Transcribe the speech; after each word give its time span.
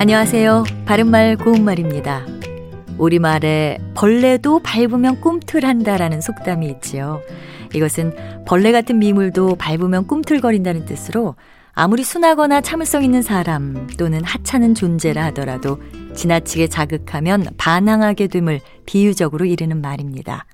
안녕하세요. 0.00 0.64
바른말 0.86 1.36
고운말입니다. 1.36 2.24
우리말에 2.96 3.76
벌레도 3.94 4.60
밟으면 4.60 5.20
꿈틀한다라는 5.20 6.22
속담이 6.22 6.66
있지요. 6.70 7.20
이것은 7.74 8.14
벌레 8.46 8.72
같은 8.72 8.98
미물도 8.98 9.56
밟으면 9.56 10.06
꿈틀거린다는 10.06 10.86
뜻으로 10.86 11.34
아무리 11.74 12.02
순하거나 12.02 12.62
참을성 12.62 13.04
있는 13.04 13.20
사람 13.20 13.88
또는 13.98 14.24
하찮은 14.24 14.74
존재라 14.74 15.22
하더라도 15.26 15.78
지나치게 16.14 16.68
자극하면 16.68 17.48
반항하게 17.58 18.28
됨을 18.28 18.60
비유적으로 18.86 19.44
이르는 19.44 19.82
말입니다. 19.82 20.46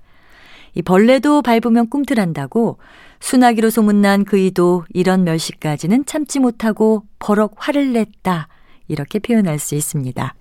이 0.75 0.83
벌레도 0.83 1.43
밟으면 1.43 1.89
꿈틀한다고 1.89 2.79
순하기로 3.21 3.71
소문난 3.71 4.25
그이도 4.25 4.87
이런 4.93 5.23
멸시까지는 5.23 6.05
참지 6.05 6.41
못하고 6.41 7.05
버럭 7.21 7.55
화를 7.59 7.93
냈다. 7.93 8.49
이렇게 8.89 9.19
표현할 9.19 9.59
수 9.59 9.75
있습니다. 9.75 10.35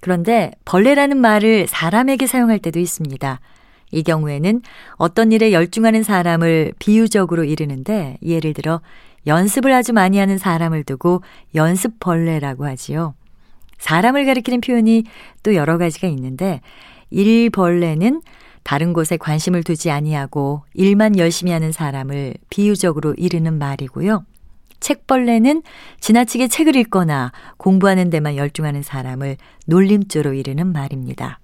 그런데 0.00 0.50
벌레라는 0.64 1.18
말을 1.18 1.66
사람에게 1.66 2.26
사용할 2.26 2.58
때도 2.58 2.78
있습니다. 2.78 3.40
이 3.92 4.02
경우에는 4.02 4.62
어떤 4.94 5.32
일에 5.32 5.52
열중하는 5.52 6.02
사람을 6.02 6.72
비유적으로 6.78 7.44
이르는데 7.44 8.16
예를 8.22 8.54
들어 8.54 8.80
연습을 9.26 9.72
아주 9.72 9.92
많이 9.92 10.18
하는 10.18 10.38
사람을 10.38 10.84
두고 10.84 11.22
연습벌레라고 11.54 12.66
하지요. 12.66 13.14
사람을 13.78 14.26
가리키는 14.26 14.60
표현이 14.60 15.04
또 15.42 15.54
여러 15.54 15.78
가지가 15.78 16.06
있는데 16.08 16.60
일벌레는 17.10 18.22
다른 18.62 18.92
곳에 18.92 19.16
관심을 19.16 19.64
두지 19.64 19.90
아니하고 19.90 20.62
일만 20.74 21.18
열심히 21.18 21.50
하는 21.52 21.72
사람을 21.72 22.34
비유적으로 22.50 23.14
이르는 23.14 23.58
말이고요. 23.58 24.24
책벌레는 24.80 25.62
지나치게 26.00 26.48
책을 26.48 26.76
읽거나 26.76 27.32
공부하는 27.56 28.10
데만 28.10 28.36
열중하는 28.36 28.82
사람을 28.82 29.36
놀림조로 29.66 30.34
이르는 30.34 30.72
말입니다. 30.72 31.38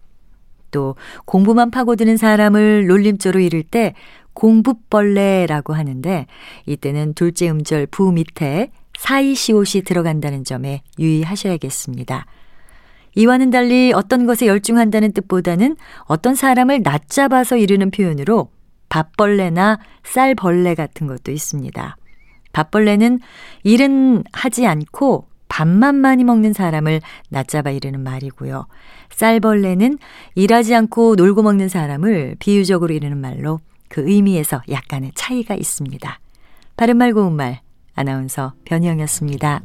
또 0.70 0.96
공부만 1.24 1.70
파고드는 1.70 2.16
사람을 2.16 2.86
놀림조로 2.86 3.40
이를 3.40 3.62
때 3.62 3.94
공부벌레라고 4.34 5.72
하는데 5.72 6.26
이때는 6.66 7.14
둘째 7.14 7.48
음절 7.48 7.86
부 7.86 8.12
밑에 8.12 8.70
사이시옷이 8.98 9.82
들어간다는 9.84 10.44
점에 10.44 10.82
유의하셔야겠습니다. 10.98 12.26
이와는 13.14 13.50
달리 13.50 13.92
어떤 13.94 14.26
것에 14.26 14.46
열중한다는 14.46 15.12
뜻보다는 15.12 15.76
어떤 16.04 16.34
사람을 16.34 16.82
낮잡아서 16.82 17.56
이르는 17.56 17.90
표현으로 17.90 18.50
밥벌레나 18.90 19.78
쌀벌레 20.04 20.74
같은 20.74 21.06
것도 21.06 21.32
있습니다. 21.32 21.96
밥벌레는 22.56 23.20
일은 23.64 24.24
하지 24.32 24.66
않고 24.66 25.28
밥만 25.48 25.94
많이 25.94 26.24
먹는 26.24 26.54
사람을 26.54 27.02
낮잡아 27.28 27.70
이르는 27.70 28.00
말이고요. 28.00 28.66
쌀벌레는 29.10 29.98
일하지 30.34 30.74
않고 30.74 31.16
놀고 31.16 31.42
먹는 31.42 31.68
사람을 31.68 32.36
비유적으로 32.38 32.94
이르는 32.94 33.18
말로 33.18 33.60
그 33.88 34.08
의미에서 34.08 34.62
약간의 34.70 35.12
차이가 35.14 35.54
있습니다. 35.54 36.18
바른말 36.76 37.12
고운말 37.12 37.60
아나운서 37.94 38.54
변희영이었습니다. 38.64 39.62